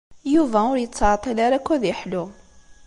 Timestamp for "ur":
0.71-0.77